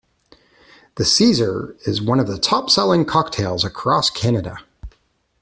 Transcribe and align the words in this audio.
The 0.95 1.05
Caesar 1.05 1.77
is 1.85 2.01
one 2.01 2.19
of 2.19 2.25
the 2.25 2.39
top 2.39 2.71
selling 2.71 3.05
cocktails 3.05 3.63
across 3.63 4.09
Canada. 4.09 4.57